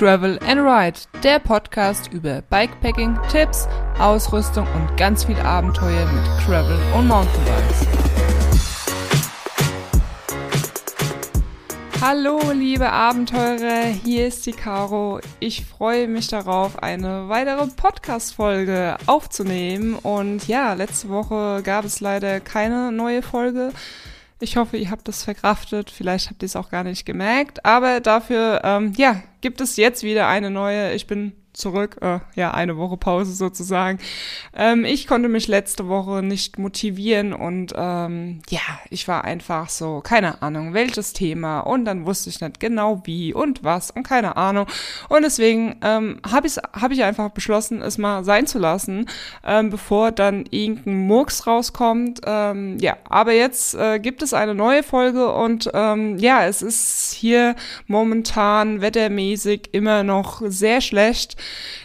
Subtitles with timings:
[0.00, 6.78] Travel and Ride, der Podcast über Bikepacking, Tipps, Ausrüstung und ganz viel Abenteuer mit Travel
[6.96, 7.86] und Mountainbikes.
[12.00, 15.20] Hallo liebe Abenteurer, hier ist die Caro.
[15.38, 19.96] Ich freue mich darauf, eine weitere Podcast-Folge aufzunehmen.
[19.96, 23.74] Und ja, letzte Woche gab es leider keine neue Folge.
[24.42, 25.90] Ich hoffe, ihr habt das verkraftet.
[25.90, 27.64] Vielleicht habt ihr es auch gar nicht gemerkt.
[27.64, 30.94] Aber dafür, ähm, ja, gibt es jetzt wieder eine neue.
[30.94, 33.98] Ich bin zurück, äh, ja, eine Woche Pause sozusagen.
[34.54, 40.00] Ähm, ich konnte mich letzte Woche nicht motivieren und ähm, ja, ich war einfach so,
[40.00, 44.36] keine Ahnung, welches Thema und dann wusste ich nicht genau wie und was und keine
[44.36, 44.66] Ahnung.
[45.08, 49.06] Und deswegen ähm, habe ich, hab ich einfach beschlossen, es mal sein zu lassen,
[49.44, 52.20] ähm, bevor dann irgendein Murks rauskommt.
[52.24, 57.12] Ähm, ja, aber jetzt äh, gibt es eine neue Folge und ähm, ja, es ist
[57.12, 57.56] hier
[57.86, 61.39] momentan wettermäßig immer noch sehr schlecht.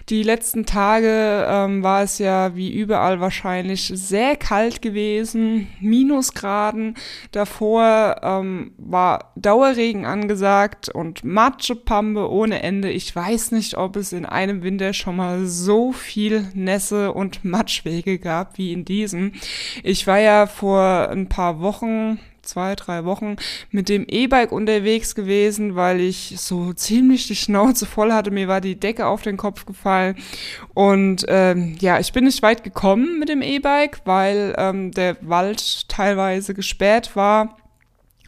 [0.09, 6.95] Die letzten Tage ähm, war es ja wie überall wahrscheinlich sehr kalt gewesen, Minusgraden.
[7.31, 12.91] Davor ähm, war Dauerregen angesagt und Matschepampe ohne Ende.
[12.91, 18.19] Ich weiß nicht, ob es in einem Winter schon mal so viel Nässe und Matschwege
[18.19, 19.33] gab wie in diesem.
[19.83, 23.35] Ich war ja vor ein paar Wochen zwei, drei Wochen
[23.71, 28.31] mit dem E-Bike unterwegs gewesen, weil ich so ziemlich die Schnauze voll hatte.
[28.31, 30.15] Mir war die Decke auf den Kopf gefallen.
[30.73, 35.89] Und ähm, ja, ich bin nicht weit gekommen mit dem E-Bike, weil ähm, der Wald
[35.89, 37.57] teilweise gesperrt war.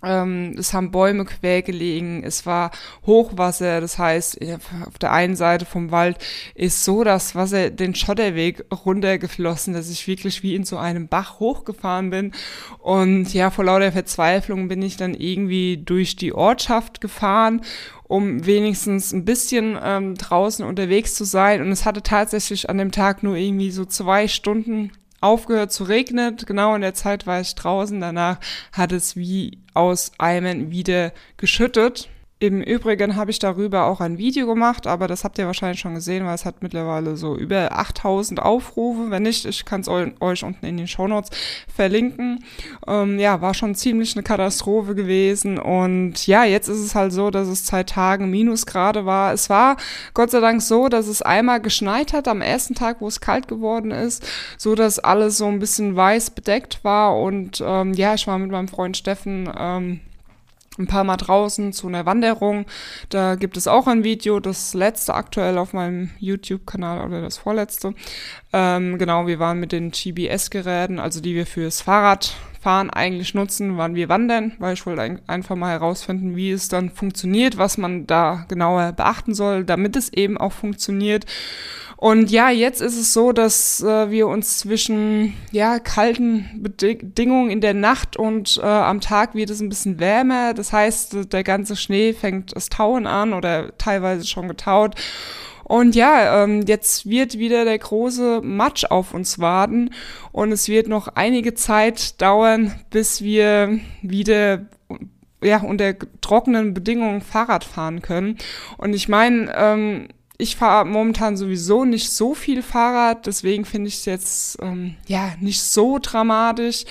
[0.04, 2.72] Ähm, es haben Bäume quer gelegen, es war
[3.06, 4.40] Hochwasser, das heißt,
[4.86, 6.18] auf der einen Seite vom Wald
[6.54, 11.40] ist so das Wasser den Schotterweg runtergeflossen, dass ich wirklich wie in so einem Bach
[11.40, 12.32] hochgefahren bin.
[12.80, 17.62] Und ja, vor lauter Verzweiflung bin ich dann irgendwie durch die Ortschaft gefahren
[18.08, 21.62] um wenigstens ein bisschen ähm, draußen unterwegs zu sein.
[21.62, 26.38] Und es hatte tatsächlich an dem Tag nur irgendwie so zwei Stunden aufgehört zu regnen.
[26.46, 28.00] Genau in der Zeit war ich draußen.
[28.00, 28.40] Danach
[28.72, 32.10] hat es wie aus Eimern wieder geschüttet.
[32.40, 35.96] Im Übrigen habe ich darüber auch ein Video gemacht, aber das habt ihr wahrscheinlich schon
[35.96, 39.10] gesehen, weil es hat mittlerweile so über 8000 Aufrufe.
[39.10, 41.32] Wenn nicht, ich kann es euch unten in den Shownotes
[41.68, 42.44] verlinken.
[42.86, 45.58] Ähm, ja, war schon ziemlich eine Katastrophe gewesen.
[45.58, 49.34] Und ja, jetzt ist es halt so, dass es zwei Tagen Minusgrade war.
[49.34, 49.76] Es war
[50.14, 53.48] Gott sei Dank so, dass es einmal geschneit hat am ersten Tag, wo es kalt
[53.48, 54.24] geworden ist,
[54.60, 57.20] so dass alles so ein bisschen weiß bedeckt war.
[57.20, 60.02] Und ähm, ja, ich war mit meinem Freund Steffen ähm,
[60.78, 62.66] ein paar Mal draußen zu einer Wanderung.
[63.10, 67.94] Da gibt es auch ein Video, das letzte aktuell auf meinem YouTube-Kanal oder das vorletzte.
[68.54, 71.82] Ähm, genau, wir waren mit den GBS-Geräten, also die wir fürs
[72.68, 76.68] Fahrradfahren eigentlich nutzen, waren wir wandern, weil ich wollte ein einfach mal herausfinden, wie es
[76.68, 81.26] dann funktioniert, was man da genauer beachten soll, damit es eben auch funktioniert.
[81.96, 87.62] Und ja, jetzt ist es so, dass äh, wir uns zwischen ja, kalten Bedingungen in
[87.62, 90.54] der Nacht und äh, am Tag wird es ein bisschen wärmer.
[90.54, 94.96] Das heißt, der ganze Schnee fängt das Tauen an oder teilweise schon getaut.
[95.68, 99.90] Und ja, ähm, jetzt wird wieder der große Matsch auf uns warten
[100.32, 104.66] und es wird noch einige Zeit dauern, bis wir wieder
[105.44, 108.38] ja, unter trockenen Bedingungen Fahrrad fahren können.
[108.78, 110.08] Und ich meine, ähm,
[110.40, 115.34] ich fahre momentan sowieso nicht so viel Fahrrad, deswegen finde ich es jetzt ähm, ja
[115.40, 116.86] nicht so dramatisch.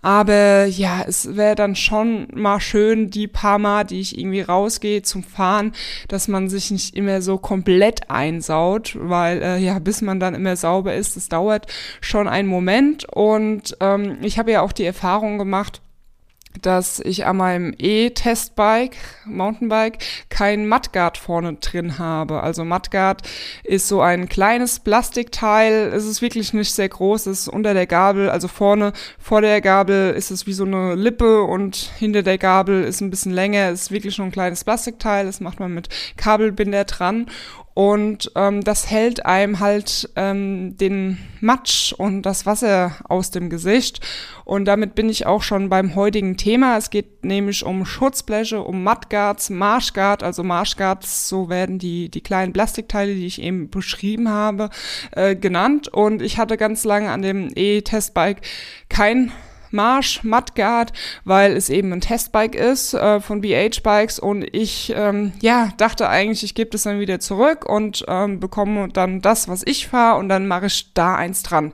[0.00, 5.02] Aber ja, es wäre dann schon mal schön, die paar Mal, die ich irgendwie rausgehe
[5.02, 5.72] zum Fahren,
[6.08, 10.56] dass man sich nicht immer so komplett einsaut, weil äh, ja, bis man dann immer
[10.56, 11.66] sauber ist, das dauert
[12.00, 13.06] schon einen Moment.
[13.12, 15.80] Und ähm, ich habe ja auch die Erfahrung gemacht,
[16.62, 19.98] dass ich an meinem E-Testbike, Mountainbike,
[20.28, 22.42] kein Mudguard vorne drin habe.
[22.42, 23.22] Also Mudguard
[23.64, 25.92] ist so ein kleines Plastikteil.
[25.94, 27.26] Es ist wirklich nicht sehr groß.
[27.26, 30.94] Es ist unter der Gabel, also vorne vor der Gabel ist es wie so eine
[30.94, 33.70] Lippe und hinter der Gabel ist ein bisschen länger.
[33.70, 35.26] Es ist wirklich nur ein kleines Plastikteil.
[35.26, 37.26] Das macht man mit Kabelbinder dran
[37.74, 44.00] und ähm, das hält einem halt ähm, den Matsch und das Wasser aus dem Gesicht.
[44.44, 46.76] Und damit bin ich auch schon beim heutigen Thema.
[46.76, 52.52] Es geht nämlich um Schutzbleche, um Mudguards, Marshguard, also Marshguards, so werden die, die kleinen
[52.52, 54.70] Plastikteile, die ich eben beschrieben habe,
[55.10, 55.88] äh, genannt.
[55.88, 58.42] Und ich hatte ganz lange an dem E-Testbike
[58.88, 59.32] kein
[59.74, 60.92] Marsch Mudguard,
[61.24, 66.08] weil es eben ein Testbike ist äh, von BH Bikes und ich ähm, ja dachte
[66.08, 70.18] eigentlich, ich gebe das dann wieder zurück und ähm, bekomme dann das, was ich fahre
[70.18, 71.72] und dann mache ich da eins dran.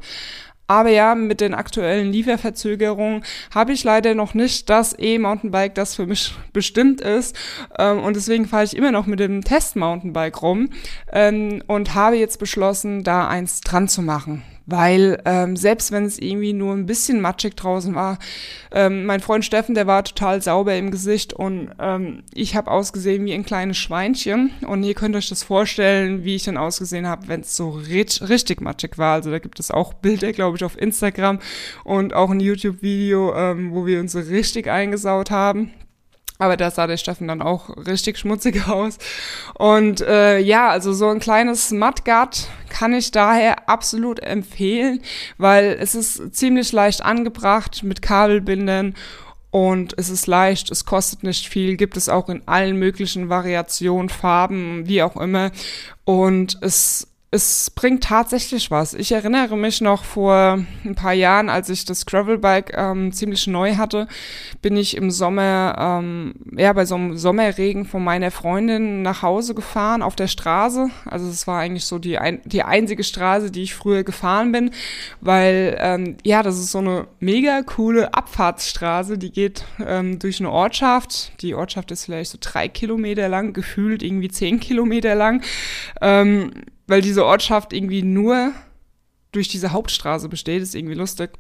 [0.71, 6.07] Aber ja, mit den aktuellen Lieferverzögerungen habe ich leider noch nicht das E-Mountainbike, das für
[6.07, 7.35] mich bestimmt ist.
[7.77, 10.71] Ähm, und deswegen fahre ich immer noch mit dem Test-Mountainbike rum
[11.13, 16.19] ähm, und habe jetzt beschlossen, da eins dran zu machen weil ähm, selbst wenn es
[16.19, 18.19] irgendwie nur ein bisschen matschig draußen war,
[18.73, 23.25] ähm, mein Freund Steffen, der war total sauber im Gesicht und ähm, ich habe ausgesehen
[23.25, 27.29] wie ein kleines Schweinchen und ihr könnt euch das vorstellen, wie ich dann ausgesehen habe,
[27.29, 29.15] wenn es so richtig, matschig war.
[29.15, 31.41] Also da gibt es auch Bilder, glaube ich, auf Instagram
[31.85, 35.73] und auch ein YouTube-Video, ähm, wo wir uns so richtig eingesaut haben.
[36.41, 38.99] Aber da sah der Steffen dann auch richtig schmutzig aus.
[39.55, 45.03] Und äh, ja, also so ein kleines Mudguard kann ich daher absolut empfehlen,
[45.39, 48.95] weil es ist ziemlich leicht angebracht mit Kabelbindern
[49.51, 54.09] und es ist leicht, es kostet nicht viel, gibt es auch in allen möglichen Variationen,
[54.09, 55.51] Farben, wie auch immer.
[56.05, 58.93] Und es es bringt tatsächlich was.
[58.93, 63.77] Ich erinnere mich noch vor ein paar Jahren, als ich das Gravelbike ähm, ziemlich neu
[63.77, 64.09] hatte,
[64.63, 69.55] bin ich im Sommer, ähm, ja, bei so einem Sommerregen von meiner Freundin nach Hause
[69.55, 70.89] gefahren auf der Straße.
[71.05, 74.73] Also es war eigentlich so die, ein, die einzige Straße, die ich früher gefahren bin,
[75.21, 80.51] weil, ähm, ja, das ist so eine mega coole Abfahrtsstraße, die geht ähm, durch eine
[80.51, 81.41] Ortschaft.
[81.43, 85.45] Die Ortschaft ist vielleicht so drei Kilometer lang, gefühlt irgendwie zehn Kilometer lang.
[86.01, 86.51] Ähm,
[86.91, 88.53] weil diese Ortschaft irgendwie nur
[89.33, 91.31] durch diese Hauptstraße besteht, ist irgendwie lustig.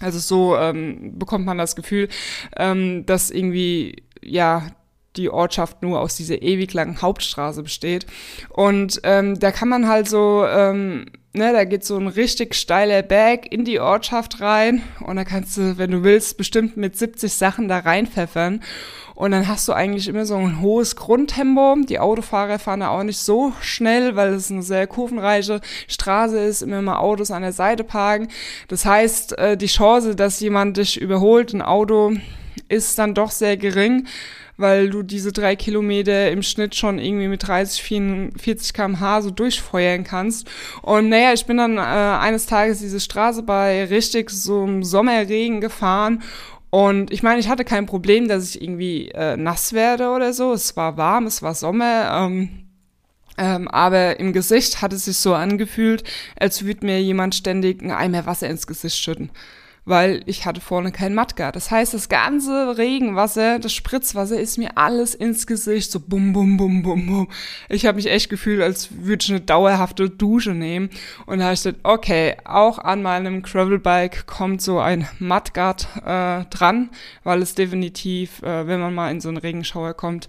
[0.00, 2.08] Also so ähm, bekommt man das Gefühl,
[2.56, 4.70] ähm, dass irgendwie, ja,
[5.16, 8.04] die Ortschaft nur aus dieser ewig langen Hauptstraße besteht.
[8.50, 13.02] Und ähm, da kann man halt so, ähm, ne, da geht so ein richtig steiler
[13.02, 17.32] Berg in die Ortschaft rein und da kannst du, wenn du willst, bestimmt mit 70
[17.32, 18.60] Sachen da reinpfeffern.
[19.14, 21.76] Und dann hast du eigentlich immer so ein hohes Grundtempo.
[21.88, 26.62] Die Autofahrer fahren da auch nicht so schnell, weil es eine sehr kurvenreiche Straße ist,
[26.62, 28.28] immer mal Autos an der Seite parken.
[28.66, 32.12] Das heißt, äh, die Chance, dass jemand dich überholt, ein Auto,
[32.68, 34.06] ist dann doch sehr gering
[34.56, 37.82] weil du diese drei Kilometer im Schnitt schon irgendwie mit 30,
[38.36, 40.48] 40 kmh so durchfeuern kannst.
[40.82, 45.60] Und naja, ich bin dann äh, eines Tages diese Straße bei richtig so einem Sommerregen
[45.60, 46.22] gefahren
[46.74, 50.52] und ich meine, ich hatte kein Problem, dass ich irgendwie äh, nass werde oder so.
[50.52, 52.10] Es war warm, es war Sommer.
[52.12, 52.66] Ähm,
[53.38, 56.02] ähm, aber im Gesicht hat es sich so angefühlt,
[56.36, 59.30] als würde mir jemand ständig ein Eimer Wasser ins Gesicht schütten
[59.84, 61.52] weil ich hatte vorne kein Matka.
[61.52, 66.56] Das heißt, das ganze Regenwasser, das Spritzwasser ist mir alles ins Gesicht, so bum, bum,
[66.56, 67.28] bum, bum, bum.
[67.68, 70.90] Ich habe mich echt gefühlt, als würde ich eine dauerhafte Dusche nehmen.
[71.26, 76.44] Und da habe ich gedacht, okay, auch an meinem Gravelbike kommt so ein Mudguard äh,
[76.46, 76.90] dran,
[77.22, 80.28] weil es definitiv, äh, wenn man mal in so einen Regenschauer kommt,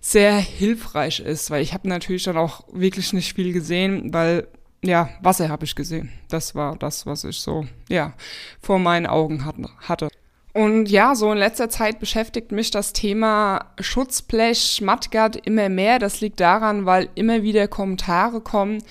[0.00, 4.46] sehr hilfreich ist, weil ich habe natürlich dann auch wirklich nicht viel gesehen, weil
[4.86, 6.10] ja, Wasser habe ich gesehen.
[6.28, 8.12] Das war das, was ich so, ja,
[8.60, 9.44] vor meinen Augen
[9.82, 10.08] hatte.
[10.56, 15.98] Und ja, so in letzter Zeit beschäftigt mich das Thema Schutzblech, Mudguard immer mehr.
[15.98, 18.82] Das liegt daran, weil immer wieder Kommentare kommen,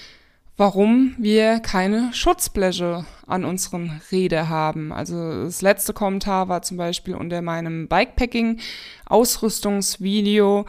[0.57, 4.93] warum wir keine Schutzbleche an unseren Räder haben.
[4.93, 10.67] Also das letzte Kommentar war zum Beispiel unter meinem Bikepacking-Ausrüstungsvideo.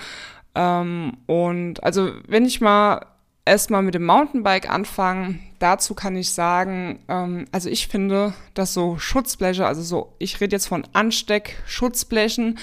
[0.55, 3.05] Ähm, und also wenn ich mal
[3.47, 5.41] erstmal mit dem Mountainbike anfangen.
[5.59, 10.57] Dazu kann ich sagen, ähm, also ich finde, dass so Schutzbleche, also so, ich rede
[10.57, 12.59] jetzt von Ansteck-Schutzblechen,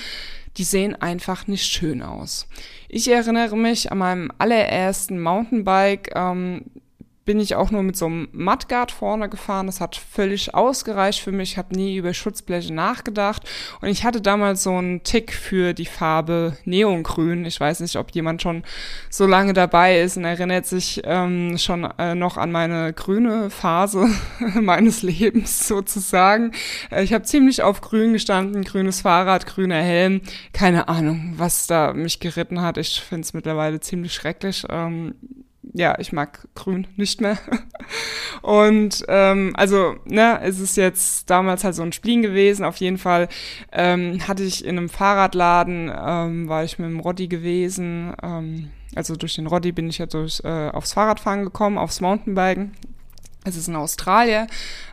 [0.58, 2.48] die sehen einfach nicht schön aus.
[2.88, 6.66] Ich erinnere mich an meinem allerersten Mountainbike, ähm,
[7.26, 9.68] bin ich auch nur mit so einem Mudguard vorne gefahren.
[9.68, 11.54] Das hat völlig ausgereicht für mich.
[11.54, 13.44] Ich habe nie über Schutzbleche nachgedacht.
[13.82, 17.46] Und ich hatte damals so einen Tick für die Farbe Neongrün.
[17.46, 18.64] Ich weiß nicht, ob jemand schon
[19.10, 24.10] so lange dabei ist und erinnert sich ähm, schon äh, noch an meine grüne Phase
[24.56, 26.52] meines Lebens sozusagen.
[26.92, 30.22] Äh, ich habe ziemlich auf grün gestanden, grünes Fahrrad, grüner Helm.
[30.52, 32.78] Keine Ahnung, was da mich geritten hat.
[32.78, 34.66] Ich finde es mittlerweile ziemlich schrecklich.
[34.70, 35.16] Ähm,
[35.74, 37.38] ja, ich mag grün nicht mehr.
[38.42, 42.64] Und ähm, also, ne, es ist jetzt damals halt so ein Spleen gewesen.
[42.64, 43.28] Auf jeden Fall
[43.72, 48.14] ähm, hatte ich in einem Fahrradladen, ähm, war ich mit dem Roddy gewesen.
[48.22, 52.74] Ähm, also durch den Roddy bin ich ja durch, äh, aufs Fahrradfahren gekommen, aufs Mountainbiken.
[53.46, 54.48] Es ist in Australien,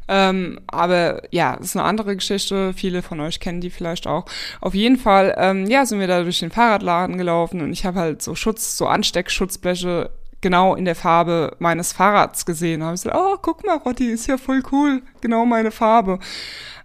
[0.08, 2.72] ähm, aber ja, es ist eine andere Geschichte.
[2.74, 4.24] Viele von euch kennen die vielleicht auch.
[4.60, 8.00] Auf jeden Fall, ähm, ja, sind wir da durch den Fahrradladen gelaufen und ich habe
[8.00, 10.10] halt so Schutz, so Ansteckschutzbleche
[10.40, 12.80] genau in der Farbe meines Fahrrads gesehen.
[12.80, 16.18] Da habe ich gesagt, oh, guck mal, Rotti, ist ja voll cool, genau meine Farbe.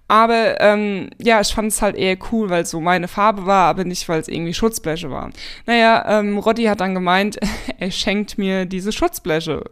[0.07, 3.85] Aber ähm, ja, ich fand es halt eher cool, weil so meine Farbe war, aber
[3.85, 5.33] nicht, weil es irgendwie Schutzbleche waren.
[5.65, 7.39] Naja, ähm, Rotti hat dann gemeint,
[7.79, 9.63] er schenkt mir diese Schutzbleche,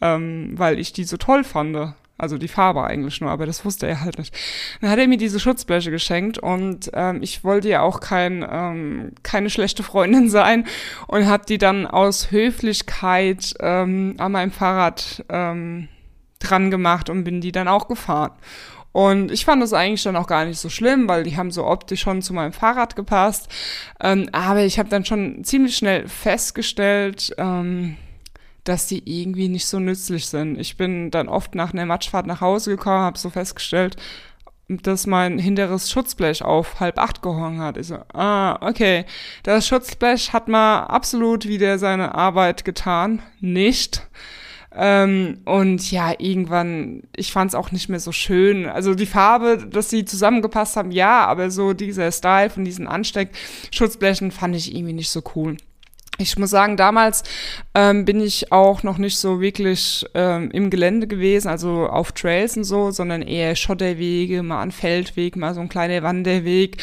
[0.00, 1.94] ähm, weil ich die so toll fand.
[2.20, 4.34] Also die Farbe eigentlich nur, aber das wusste er halt nicht.
[4.80, 9.12] Dann hat er mir diese Schutzbleche geschenkt und ähm, ich wollte ja auch kein, ähm,
[9.22, 10.66] keine schlechte Freundin sein
[11.06, 15.88] und habe die dann aus Höflichkeit ähm, an meinem Fahrrad ähm,
[16.38, 18.32] dran gemacht und bin die dann auch gefahren.
[18.92, 21.64] Und ich fand das eigentlich dann auch gar nicht so schlimm, weil die haben so
[21.64, 23.48] optisch schon zu meinem Fahrrad gepasst.
[24.00, 27.96] Ähm, aber ich habe dann schon ziemlich schnell festgestellt, ähm,
[28.70, 30.56] dass die irgendwie nicht so nützlich sind.
[30.56, 33.96] Ich bin dann oft nach einer Matschfahrt nach Hause gekommen, habe so festgestellt,
[34.68, 37.76] dass mein hinteres Schutzblech auf halb acht gehangen hat.
[37.76, 39.06] Ich so, ah, okay.
[39.42, 43.22] Das Schutzblech hat mal absolut wieder seine Arbeit getan.
[43.40, 44.06] Nicht.
[44.72, 48.66] Ähm, und ja, irgendwann, ich fand es auch nicht mehr so schön.
[48.66, 54.30] Also die Farbe, dass sie zusammengepasst haben, ja, aber so dieser Style von diesen Ansteckschutzblechen
[54.30, 55.56] fand ich irgendwie nicht so cool.
[56.20, 57.22] Ich muss sagen, damals
[57.74, 62.58] ähm, bin ich auch noch nicht so wirklich ähm, im Gelände gewesen, also auf Trails
[62.58, 66.76] und so, sondern eher Schotterwege, mal ein Feldweg, mal so ein kleiner Wanderweg.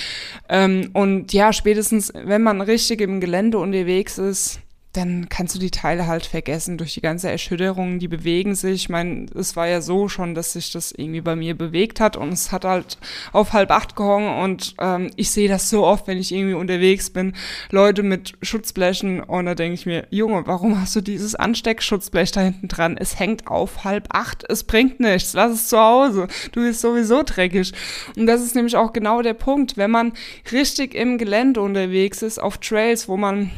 [0.50, 4.60] Ähm, und ja, spätestens, wenn man richtig im Gelände unterwegs ist,
[4.98, 8.74] dann kannst du die Teile halt vergessen durch die ganze Erschütterung, die bewegen sich.
[8.74, 12.18] Ich meine, es war ja so schon, dass sich das irgendwie bei mir bewegt hat
[12.18, 12.98] und es hat halt
[13.32, 17.12] auf halb acht gehangen und ähm, ich sehe das so oft, wenn ich irgendwie unterwegs
[17.12, 17.34] bin,
[17.70, 22.42] Leute mit Schutzblechen und da denke ich mir, Junge, warum hast du dieses Ansteckschutzblech da
[22.42, 22.98] hinten dran?
[22.98, 27.22] Es hängt auf halb acht, es bringt nichts, lass es zu Hause, du bist sowieso
[27.24, 27.72] dreckig.
[28.18, 30.14] Und das ist nämlich auch genau der Punkt, wenn man
[30.52, 33.52] richtig im Gelände unterwegs ist, auf Trails, wo man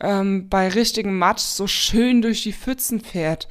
[0.00, 3.48] ähm, bei richtigem Matsch so schön durch die Pfützen fährt,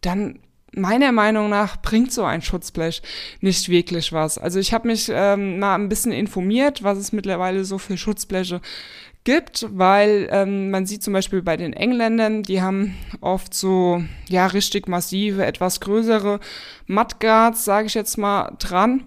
[0.00, 0.40] dann
[0.76, 3.02] meiner Meinung nach bringt so ein Schutzblech
[3.40, 4.38] nicht wirklich was.
[4.38, 8.60] Also ich habe mich ähm, mal ein bisschen informiert, was es mittlerweile so für Schutzbleche
[9.24, 14.46] gibt, weil ähm, man sieht zum Beispiel bei den Engländern, die haben oft so ja
[14.46, 16.40] richtig massive, etwas größere
[16.86, 19.06] Mudguards, sage ich jetzt mal, dran.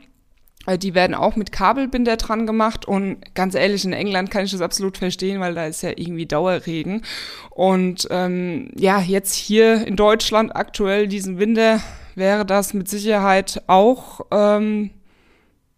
[0.75, 4.62] Die werden auch mit Kabelbinder dran gemacht und ganz ehrlich, in England kann ich das
[4.62, 7.03] absolut verstehen, weil da ist ja irgendwie Dauerregen.
[7.51, 11.81] Und ähm, ja, jetzt hier in Deutschland aktuell diesen Winter
[12.15, 14.89] wäre das mit Sicherheit auch ähm,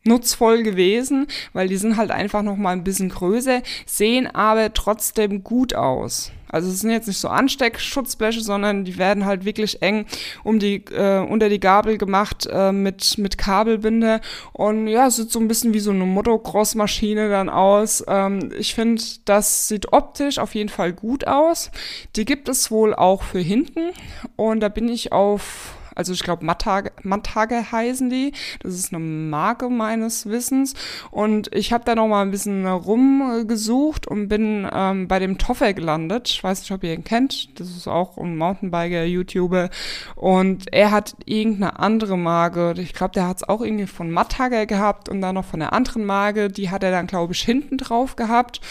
[0.03, 5.43] nutzvoll gewesen, weil die sind halt einfach noch mal ein bisschen größer, sehen aber trotzdem
[5.43, 6.31] gut aus.
[6.49, 10.05] Also es sind jetzt nicht so Ansteckschutzbleche, sondern die werden halt wirklich eng
[10.43, 14.21] um die äh, unter die Gabel gemacht äh, mit mit Kabelbinde
[14.53, 18.03] und ja, es sieht so ein bisschen wie so eine Motocross-Maschine dann aus.
[18.07, 21.71] Ähm, ich finde, das sieht optisch auf jeden Fall gut aus.
[22.15, 23.91] Die gibt es wohl auch für hinten
[24.35, 28.31] und da bin ich auf also ich glaube, Mattage, Mattage heißen die.
[28.61, 30.73] Das ist eine Marke meines Wissens.
[31.11, 35.73] Und ich habe da noch mal ein bisschen rumgesucht und bin ähm, bei dem Toffer
[35.73, 36.29] gelandet.
[36.29, 37.59] Ich weiß nicht, ob ihr ihn kennt.
[37.59, 39.69] Das ist auch ein Mountainbiker, YouTuber.
[40.15, 42.75] Und er hat irgendeine andere Marke.
[42.77, 45.73] Ich glaube, der hat es auch irgendwie von Mattage gehabt und dann noch von einer
[45.73, 46.47] anderen Marke.
[46.47, 48.61] Die hat er dann, glaube ich, hinten drauf gehabt.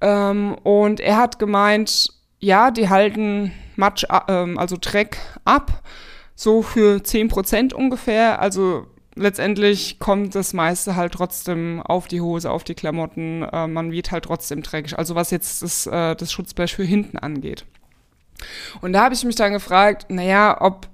[0.00, 5.82] Ähm, und er hat gemeint, ja, die halten Matsch, äh, also Dreck ab
[6.34, 8.40] so für 10% ungefähr.
[8.40, 13.42] Also letztendlich kommt das meiste halt trotzdem auf die Hose, auf die Klamotten.
[13.42, 14.98] Äh, man wird halt trotzdem dreckig.
[14.98, 17.64] Also was jetzt das, äh, das Schutzblech für hinten angeht.
[18.80, 20.88] Und da habe ich mich dann gefragt, naja, ob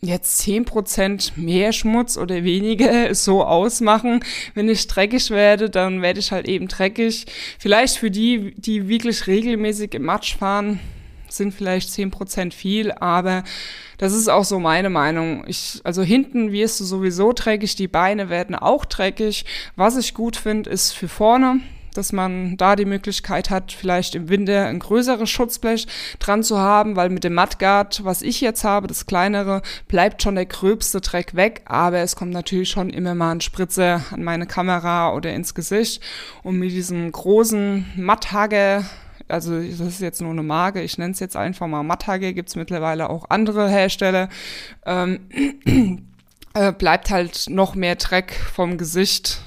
[0.00, 4.20] jetzt 10% mehr Schmutz oder weniger so ausmachen.
[4.54, 7.26] Wenn ich dreckig werde, dann werde ich halt eben dreckig.
[7.58, 10.80] Vielleicht für die, die wirklich regelmäßig im Matsch fahren,
[11.36, 13.44] sind vielleicht 10% viel, aber
[13.98, 15.44] das ist auch so meine Meinung.
[15.46, 19.44] Ich, also hinten wirst du sowieso dreckig, die Beine werden auch dreckig.
[19.76, 21.60] Was ich gut finde, ist für vorne,
[21.94, 25.86] dass man da die Möglichkeit hat, vielleicht im Winter ein größeres Schutzblech
[26.18, 30.34] dran zu haben, weil mit dem Mudguard, was ich jetzt habe, das kleinere, bleibt schon
[30.34, 34.46] der gröbste Dreck weg, aber es kommt natürlich schon immer mal ein Spritzer an meine
[34.46, 36.02] Kamera oder ins Gesicht
[36.42, 38.84] und mit diesem großen Matthager
[39.28, 42.48] also das ist jetzt nur eine Marke, ich nenne es jetzt einfach mal Mattage, gibt
[42.48, 44.28] es mittlerweile auch andere Hersteller,
[44.86, 45.20] ähm,
[46.54, 49.40] äh, bleibt halt noch mehr Dreck vom Gesicht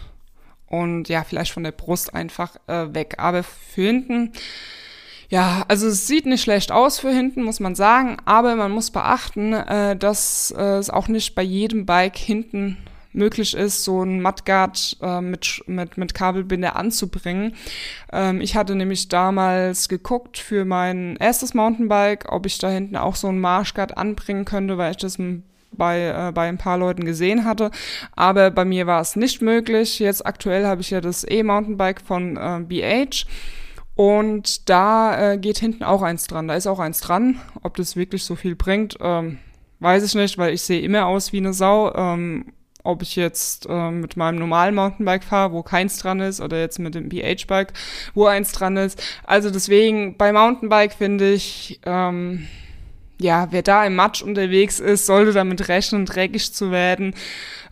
[0.67, 3.15] und ja, vielleicht von der Brust einfach äh, weg.
[3.17, 4.33] Aber für hinten,
[5.29, 8.91] ja, also es sieht nicht schlecht aus für hinten, muss man sagen, aber man muss
[8.91, 12.77] beachten, äh, dass äh, es auch nicht bei jedem Bike hinten
[13.17, 17.53] möglich ist, so ein Mudguard äh, mit, mit, mit Kabelbinder anzubringen.
[18.13, 23.15] Ähm, ich hatte nämlich damals geguckt für mein erstes Mountainbike, ob ich da hinten auch
[23.15, 25.17] so ein Marshguard anbringen könnte, weil ich das
[25.71, 27.71] bei, äh, bei ein paar Leuten gesehen hatte.
[28.15, 29.99] Aber bei mir war es nicht möglich.
[29.99, 33.25] Jetzt aktuell habe ich ja das E-Mountainbike von äh, BH.
[33.95, 36.47] Und da äh, geht hinten auch eins dran.
[36.47, 37.39] Da ist auch eins dran.
[37.63, 39.39] Ob das wirklich so viel bringt, ähm,
[39.79, 41.93] weiß ich nicht, weil ich sehe immer aus wie eine Sau.
[41.95, 42.53] Ähm,
[42.87, 46.79] ob ich jetzt äh, mit meinem normalen Mountainbike fahre, wo keins dran ist, oder jetzt
[46.79, 47.73] mit dem BH-Bike,
[48.13, 49.01] wo eins dran ist.
[49.23, 52.47] Also deswegen bei Mountainbike finde ich, ähm,
[53.19, 57.13] ja, wer da im Matsch unterwegs ist, sollte damit rechnen, dreckig zu werden.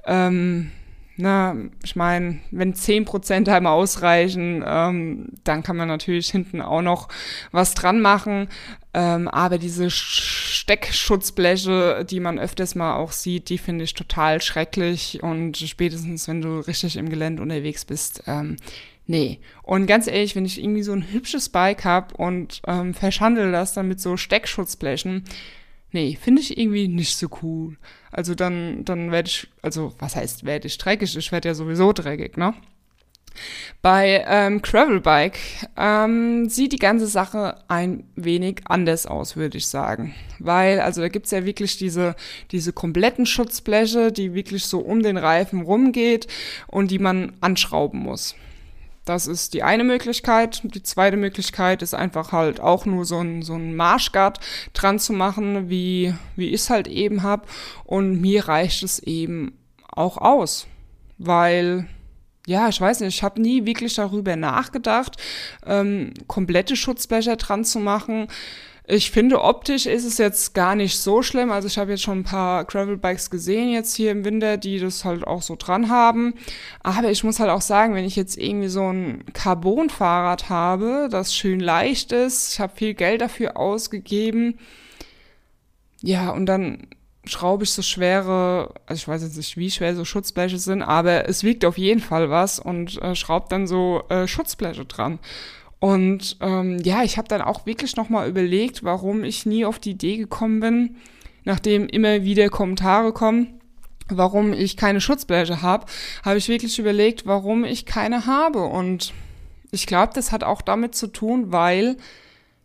[0.06, 0.72] Ähm,
[1.18, 6.82] na, ich meine, wenn zehn Prozent einmal ausreichen, ähm, dann kann man natürlich hinten auch
[6.82, 7.08] noch
[7.52, 8.50] was dran machen.
[8.94, 15.24] Ähm, aber diese Steckschutzbleche, die man öfters mal auch sieht, die finde ich total schrecklich.
[15.24, 18.58] Und spätestens, wenn du richtig im Gelände unterwegs bist, ähm,
[19.08, 19.40] nee.
[19.64, 23.74] Und ganz ehrlich, wenn ich irgendwie so ein hübsches Bike habe und ähm, verschandel das
[23.74, 25.24] dann mit so Steckschutzblechen,
[25.96, 27.78] nee, finde ich irgendwie nicht so cool.
[28.12, 31.16] Also dann, dann werde ich, also was heißt, werde ich dreckig?
[31.16, 32.54] Ich werde ja sowieso dreckig, ne?
[33.82, 35.38] Bei ähm, Gravelbike
[35.78, 40.14] ähm, sieht die ganze Sache ein wenig anders aus, würde ich sagen.
[40.40, 42.16] Weil, also da gibt's ja wirklich diese,
[42.52, 46.28] diese kompletten Schutzbleche, die wirklich so um den Reifen rumgeht
[46.68, 48.36] und die man anschrauben muss.
[49.06, 50.62] Das ist die eine Möglichkeit.
[50.64, 54.40] Die zweite Möglichkeit ist einfach halt auch nur so ein, so ein Marschguard
[54.74, 57.48] dran zu machen, wie, wie ich es halt eben hab.
[57.84, 59.54] Und mir reicht es eben
[59.88, 60.66] auch aus.
[61.20, 61.88] Weil,
[62.48, 65.18] ja, ich weiß nicht, ich habe nie wirklich darüber nachgedacht,
[65.66, 68.28] ähm, komplette Schutzblecher dran zu machen.
[68.88, 71.52] Ich finde, optisch ist es jetzt gar nicht so schlimm.
[71.52, 75.04] Also ich habe jetzt schon ein paar Gravelbikes gesehen jetzt hier im Winter, die das
[75.04, 76.36] halt auch so dran haben.
[76.84, 81.36] Aber ich muss halt auch sagen, wenn ich jetzt irgendwie so ein Carbon-Fahrrad habe, das
[81.36, 84.60] schön leicht ist, ich habe viel Geld dafür ausgegeben.
[86.02, 86.88] Ja, und dann
[87.26, 91.28] schraube ich so schwere, also ich weiß jetzt nicht, wie schwer so Schutzbleche sind, aber
[91.28, 95.18] es wiegt auf jeden Fall was und äh, schraubt dann so äh, Schutzbleche dran.
[95.80, 99.92] Und ähm, ja, ich habe dann auch wirklich nochmal überlegt, warum ich nie auf die
[99.92, 100.96] Idee gekommen bin,
[101.44, 103.60] nachdem immer wieder Kommentare kommen,
[104.08, 105.86] warum ich keine Schutzbleche habe,
[106.24, 108.64] habe ich wirklich überlegt, warum ich keine habe.
[108.64, 109.14] Und
[109.72, 111.98] ich glaube, das hat auch damit zu tun, weil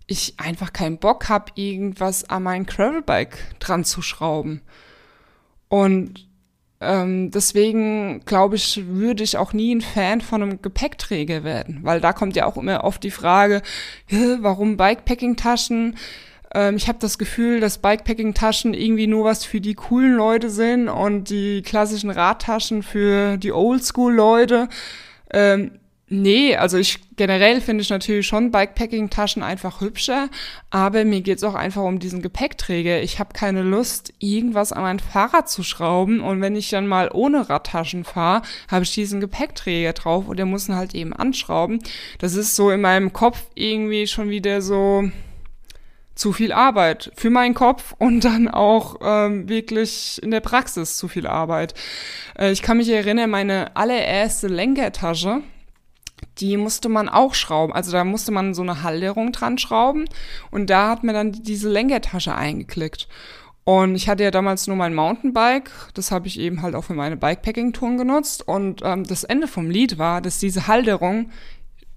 [0.07, 4.61] ich einfach keinen Bock habe, irgendwas an mein Gravelbike dran zu schrauben.
[5.69, 6.29] Und
[6.81, 12.01] ähm, deswegen glaube ich, würde ich auch nie ein Fan von einem Gepäckträger werden, weil
[12.01, 13.63] da kommt ja auch immer oft die Frage,
[14.41, 15.97] warum Bikepacking-Taschen?
[16.55, 20.89] Ähm, ich habe das Gefühl, dass Bikepacking-Taschen irgendwie nur was für die coolen Leute sind
[20.89, 24.69] und die klassischen Radtaschen für die Oldschool-Leute.
[25.33, 25.80] Ähm,
[26.13, 30.29] Nee, also ich generell finde ich natürlich schon Bikepacking-Taschen einfach hübscher,
[30.69, 33.01] aber mir geht's auch einfach um diesen Gepäckträger.
[33.01, 37.11] Ich habe keine Lust, irgendwas an mein Fahrrad zu schrauben und wenn ich dann mal
[37.13, 41.79] ohne Radtaschen fahre, habe ich diesen Gepäckträger drauf und der muss ihn halt eben anschrauben.
[42.19, 45.09] Das ist so in meinem Kopf irgendwie schon wieder so
[46.17, 51.07] zu viel Arbeit für meinen Kopf und dann auch ähm, wirklich in der Praxis zu
[51.07, 51.75] viel Arbeit.
[52.37, 55.43] Äh, ich kann mich erinnern, meine allererste Lenkertasche,
[56.39, 57.73] die musste man auch schrauben.
[57.73, 60.07] Also da musste man so eine Halterung dran schrauben
[60.51, 63.09] und da hat man dann diese Lenkertasche eingeklickt.
[63.65, 66.95] Und ich hatte ja damals nur mein Mountainbike, das habe ich eben halt auch für
[66.95, 68.47] meine Bikepacking-Touren genutzt.
[68.49, 71.31] Und ähm, das Ende vom Lied war, dass diese Halterung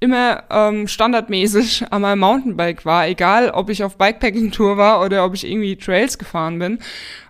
[0.04, 5.34] immer ähm, standardmäßig an meinem Mountainbike war, egal ob ich auf Bikepacking-Tour war oder ob
[5.34, 6.80] ich irgendwie Trails gefahren bin,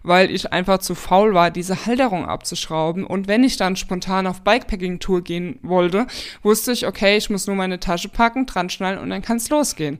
[0.01, 3.05] weil ich einfach zu faul war, diese Halterung abzuschrauben.
[3.05, 6.07] Und wenn ich dann spontan auf Bikepacking-Tour gehen wollte,
[6.41, 9.49] wusste ich, okay, ich muss nur meine Tasche packen, dran schnallen und dann kann es
[9.49, 9.99] losgehen.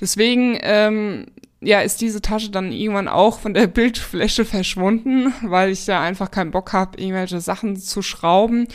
[0.00, 1.26] Deswegen ähm,
[1.60, 6.30] ja, ist diese Tasche dann irgendwann auch von der Bildfläche verschwunden, weil ich da einfach
[6.30, 8.68] keinen Bock habe, irgendwelche Sachen zu schrauben.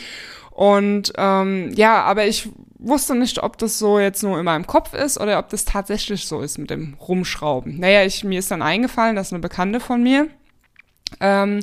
[0.54, 4.94] Und ähm, ja, aber ich wusste nicht, ob das so jetzt nur in meinem Kopf
[4.94, 7.80] ist oder ob das tatsächlich so ist mit dem Rumschrauben.
[7.80, 10.28] Naja, ich, mir ist dann eingefallen, dass eine Bekannte von mir
[11.18, 11.58] ähm,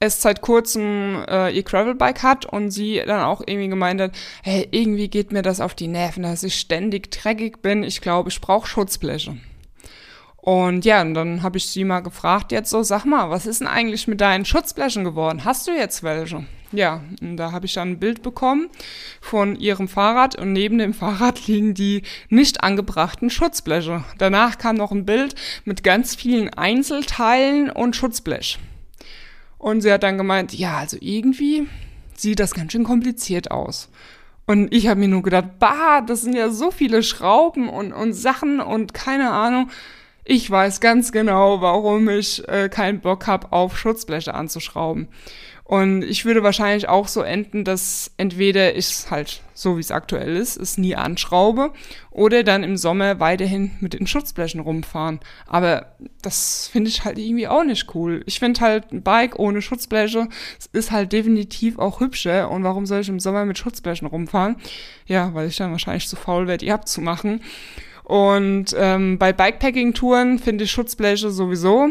[0.00, 4.66] es seit kurzem äh, ihr Gravelbike hat und sie dann auch irgendwie gemeint hat, hey,
[4.70, 7.82] irgendwie geht mir das auf die Nerven, dass ich ständig dreckig bin.
[7.82, 9.36] Ich glaube, ich brauche Schutzbleche.
[10.36, 13.60] Und ja, und dann habe ich sie mal gefragt, jetzt so, sag mal, was ist
[13.60, 15.44] denn eigentlich mit deinen Schutzblechen geworden?
[15.44, 16.46] Hast du jetzt welche?
[16.72, 18.68] Ja, und da habe ich dann ein Bild bekommen
[19.20, 24.04] von ihrem Fahrrad und neben dem Fahrrad liegen die nicht angebrachten Schutzbleche.
[24.18, 28.58] Danach kam noch ein Bild mit ganz vielen Einzelteilen und Schutzblech.
[29.56, 31.66] Und sie hat dann gemeint, ja, also irgendwie
[32.14, 33.88] sieht das ganz schön kompliziert aus.
[34.46, 38.12] Und ich habe mir nur gedacht, bah, das sind ja so viele Schrauben und, und
[38.12, 39.70] Sachen und keine Ahnung.
[40.24, 45.08] Ich weiß ganz genau, warum ich äh, keinen Bock habe, auf Schutzbleche anzuschrauben.
[45.68, 49.90] Und ich würde wahrscheinlich auch so enden, dass entweder ich es halt so wie es
[49.90, 51.74] aktuell ist, es nie anschraube
[52.10, 55.20] oder dann im Sommer weiterhin mit den Schutzblechen rumfahren.
[55.46, 58.22] Aber das finde ich halt irgendwie auch nicht cool.
[58.24, 60.28] Ich finde halt ein Bike ohne Schutzbleche
[60.72, 62.50] ist halt definitiv auch hübscher.
[62.50, 64.56] Und warum soll ich im Sommer mit Schutzblechen rumfahren?
[65.04, 67.42] Ja, weil ich dann wahrscheinlich zu faul werde, die abzumachen.
[68.04, 71.90] Und ähm, bei Bikepacking-Touren finde ich Schutzbleche sowieso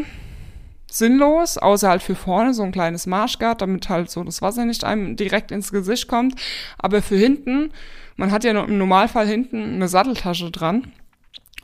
[0.90, 4.84] sinnlos, außer halt für vorne so ein kleines Marschgard, damit halt so das Wasser nicht
[4.84, 6.34] einem direkt ins Gesicht kommt.
[6.78, 7.70] Aber für hinten,
[8.16, 10.92] man hat ja im Normalfall hinten eine Satteltasche dran.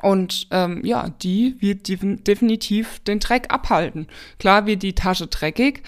[0.02, 4.08] Und ähm, ja, die wird definitiv den Dreck abhalten.
[4.38, 5.82] Klar wird die Tasche dreckig,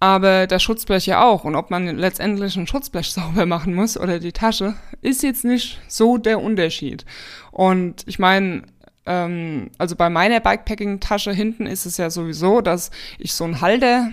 [0.00, 1.44] aber das Schutzblech ja auch.
[1.44, 5.80] Und ob man letztendlich ein Schutzblech sauber machen muss oder die Tasche, ist jetzt nicht
[5.88, 7.06] so der Unterschied.
[7.52, 8.64] Und ich meine,
[9.06, 14.10] ähm, also bei meiner Bikepacking-Tasche hinten ist es ja sowieso, dass ich so ein Halter,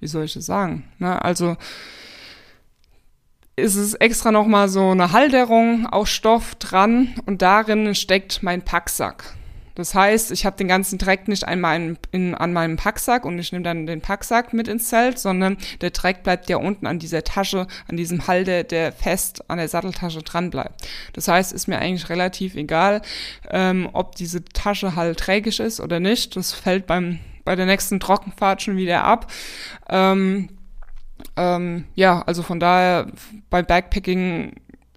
[0.00, 1.22] wie soll ich das sagen, ne?
[1.22, 1.56] also
[3.56, 9.34] ist es extra nochmal so eine Halterung aus Stoff dran und darin steckt mein Packsack.
[9.80, 13.50] Das heißt, ich habe den ganzen Dreck nicht einmal in, an meinem Packsack und ich
[13.50, 17.24] nehme dann den Packsack mit ins Zelt, sondern der Dreck bleibt ja unten an dieser
[17.24, 20.86] Tasche, an diesem Halter, der fest an der Satteltasche dran bleibt.
[21.14, 23.00] Das heißt, ist mir eigentlich relativ egal,
[23.50, 26.36] ähm, ob diese Tasche halt trägisch ist oder nicht.
[26.36, 29.32] Das fällt beim bei der nächsten Trockenfahrt schon wieder ab.
[29.88, 30.50] Ähm,
[31.38, 33.06] ähm, ja, also von daher
[33.48, 34.56] bei Backpacking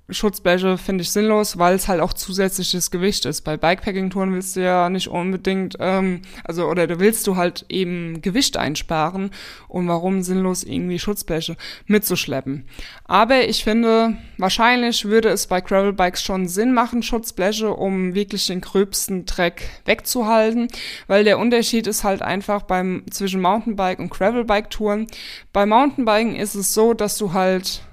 [0.10, 3.42] Schutzbleche finde ich sinnlos, weil es halt auch zusätzliches Gewicht ist.
[3.42, 8.22] Bei Bikepacking-Touren willst du ja nicht unbedingt, ähm, also oder du willst du halt eben
[8.22, 9.32] Gewicht einsparen
[9.70, 12.66] und warum sinnlos irgendwie Schutzbleche mitzuschleppen.
[13.06, 18.60] Aber ich finde, wahrscheinlich würde es bei Gravelbikes schon Sinn machen, Schutzbleche, um wirklich den
[18.60, 20.68] gröbsten Dreck wegzuhalten,
[21.08, 25.08] weil der Unterschied ist halt einfach beim zwischen Mountainbike und Gravelbike-Touren.
[25.54, 27.84] Bei Mountainbiken ist es so, dass du halt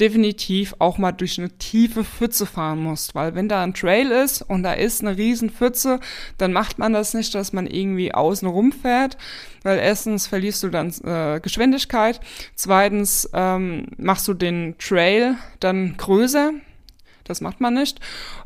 [0.00, 4.42] definitiv auch mal durch eine tiefe Pfütze fahren musst, weil wenn da ein Trail ist
[4.42, 6.00] und da ist eine riesen Pfütze,
[6.38, 9.16] dann macht man das nicht, dass man irgendwie außen rumfährt,
[9.62, 12.20] weil erstens verlierst du dann äh, Geschwindigkeit,
[12.54, 16.52] zweitens ähm, machst du den Trail dann größer,
[17.24, 18.00] das macht man nicht.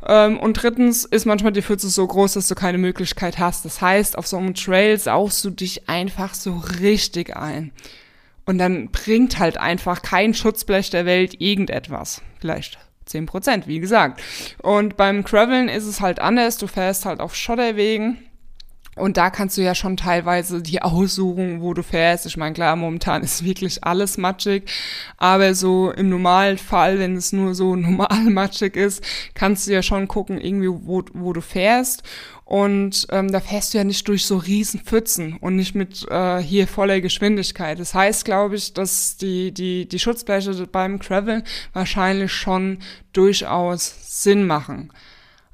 [0.05, 3.63] Ähm, und drittens ist manchmal die Pfütze so groß, dass du keine Möglichkeit hast.
[3.63, 7.71] Das heißt, auf so einem Trail saugst du dich einfach so richtig ein.
[8.45, 12.21] Und dann bringt halt einfach kein Schutzblech der Welt irgendetwas.
[12.39, 14.21] Vielleicht 10 Prozent, wie gesagt.
[14.61, 16.57] Und beim Graveln ist es halt anders.
[16.57, 18.17] Du fährst halt auf Schotterwegen.
[18.95, 22.25] Und da kannst du ja schon teilweise die aussuchen, wo du fährst.
[22.25, 24.69] Ich meine, klar, momentan ist wirklich alles matschig.
[25.17, 29.03] Aber so im Normalfall, wenn es nur so normal matschig ist,
[29.33, 32.03] kannst du ja schon gucken, irgendwie, wo, wo du fährst.
[32.45, 36.39] Und ähm, da fährst du ja nicht durch so riesen Pfützen und nicht mit äh,
[36.39, 37.79] hier voller Geschwindigkeit.
[37.79, 42.79] Das heißt, glaube ich, dass die, die, die Schutzbleche beim Travel wahrscheinlich schon
[43.13, 44.91] durchaus Sinn machen.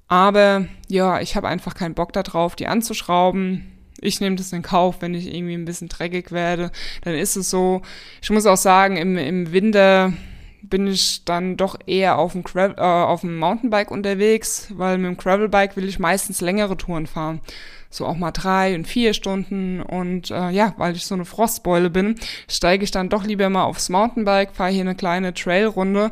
[0.08, 3.72] Aber ja, ich habe einfach keinen Bock darauf, die anzuschrauben.
[4.02, 6.72] Ich nehme das in Kauf, wenn ich irgendwie ein bisschen dreckig werde.
[7.04, 7.84] Dann ist es so.
[8.22, 10.14] Ich muss auch sagen, im, im Winter
[10.62, 15.18] bin ich dann doch eher auf dem, äh, auf dem Mountainbike unterwegs, weil mit dem
[15.18, 17.42] Gravelbike will ich meistens längere Touren fahren
[17.90, 19.82] so auch mal drei und vier Stunden.
[19.82, 22.16] Und äh, ja, weil ich so eine Frostbeule bin,
[22.48, 26.12] steige ich dann doch lieber mal aufs Mountainbike, fahre hier eine kleine Trailrunde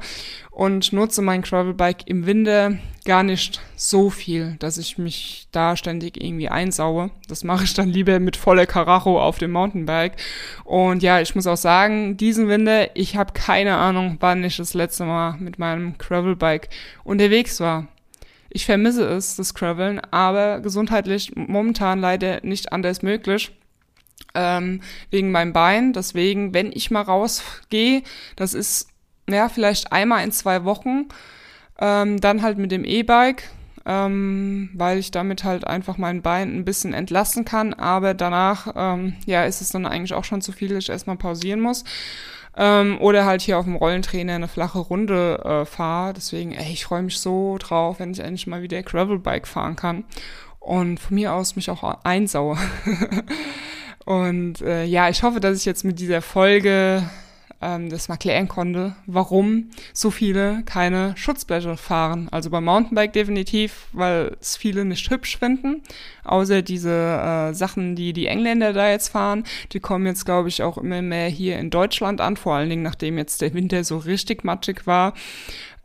[0.49, 6.21] und nutze mein Gravelbike im Winter gar nicht so viel, dass ich mich da ständig
[6.21, 7.11] irgendwie einsaue.
[7.27, 10.17] Das mache ich dann lieber mit voller Karacho auf dem Mountainbike.
[10.65, 14.73] Und ja, ich muss auch sagen, diesen Winter, ich habe keine Ahnung, wann ich das
[14.73, 16.69] letzte Mal mit meinem Gravelbike
[17.03, 17.87] unterwegs war.
[18.49, 23.51] Ich vermisse es, das Graveln, aber gesundheitlich momentan leider nicht anders möglich.
[24.33, 25.93] Ähm, wegen meinem Bein.
[25.93, 28.03] Deswegen, wenn ich mal rausgehe,
[28.35, 28.89] das ist
[29.29, 31.07] ja vielleicht einmal in zwei Wochen,
[31.79, 33.43] ähm, dann halt mit dem E-Bike,
[33.85, 37.73] ähm, weil ich damit halt einfach mein Bein ein bisschen entlassen kann.
[37.73, 41.17] Aber danach, ähm, ja, ist es dann eigentlich auch schon zu viel, dass ich erstmal
[41.17, 41.83] pausieren muss.
[42.59, 46.13] Ähm, oder halt hier auf dem Rollentrainer eine flache Runde äh, fahre.
[46.13, 50.05] Deswegen, ey, ich freue mich so drauf, wenn ich endlich mal wieder Gravelbike fahren kann.
[50.59, 52.57] Und von mir aus mich auch einsaue.
[54.05, 57.07] Und äh, ja, ich hoffe, dass ich jetzt mit dieser Folge
[57.61, 62.29] ähm, das mal klären konnte, warum so viele keine Schutzbleche fahren.
[62.31, 65.81] Also beim Mountainbike definitiv, weil es viele nicht hübsch finden.
[66.23, 70.61] Außer diese äh, Sachen, die die Engländer da jetzt fahren, die kommen jetzt, glaube ich,
[70.63, 73.97] auch immer mehr hier in Deutschland an, vor allen Dingen nachdem jetzt der Winter so
[73.97, 75.13] richtig matschig war.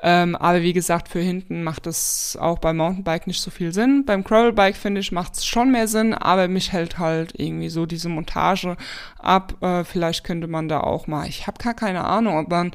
[0.04, 4.04] Ähm, aber wie gesagt, für hinten macht es auch beim Mountainbike nicht so viel Sinn.
[4.04, 7.86] Beim Gravelbike, finde ich, macht es schon mehr Sinn, aber mich hält halt irgendwie so
[7.86, 8.76] diese Montage
[9.20, 9.54] ab.
[9.62, 12.72] Äh, vielleicht könnte man da auch mal, ich habe gar keine Ahnung, ob man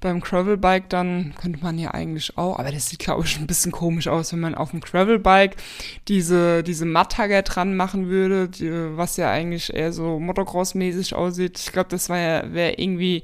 [0.00, 3.72] beim Gravelbike dann, könnte man ja eigentlich auch, aber das sieht, glaube ich, ein bisschen
[3.72, 5.56] komisch aus, wenn man auf dem Gravelbike
[6.08, 11.58] diese, diese Mattagger dran machen würde, die, was ja eigentlich eher so Motocross-mäßig aussieht.
[11.58, 13.22] Ich glaube, das wäre wär irgendwie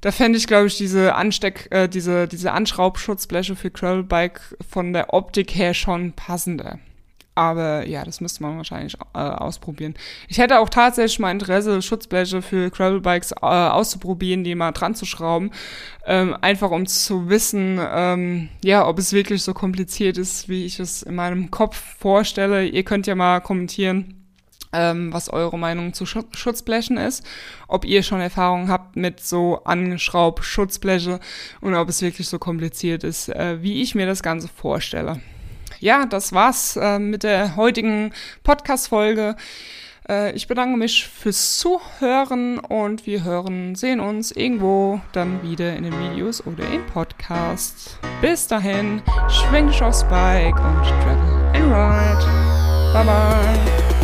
[0.00, 5.14] da fände ich, glaube ich, diese Ansteck, äh, diese, diese Anschraubschutzbleche für Gravelbike von der
[5.14, 6.78] Optik her schon passender.
[7.36, 9.94] Aber ja, das müsste man wahrscheinlich äh, ausprobieren.
[10.26, 15.04] Ich hätte auch tatsächlich mal Interesse, Schutzbleche für Gravelbikes äh, auszuprobieren, die mal dran zu
[15.04, 15.50] schrauben.
[16.06, 20.80] Ähm, einfach um zu wissen, ähm, ja, ob es wirklich so kompliziert ist, wie ich
[20.80, 22.64] es in meinem Kopf vorstelle.
[22.64, 24.25] Ihr könnt ja mal kommentieren,
[24.72, 27.24] ähm, was eure Meinung zu Sch Schutzblechen ist,
[27.68, 31.20] ob ihr schon Erfahrung habt mit so angeschraubt Schutzbleche
[31.60, 35.20] und ob es wirklich so kompliziert ist, äh, wie ich mir das Ganze vorstelle.
[35.80, 39.36] Ja, das war's äh, mit der heutigen Podcast-Folge.
[40.08, 45.84] Äh, ich bedanke mich fürs Zuhören und wir hören, sehen uns irgendwo dann wieder in
[45.84, 47.98] den Videos oder im Podcast.
[48.20, 52.92] Bis dahin, schwing aufs Bike und travel and ride.
[52.92, 53.95] Bye bye.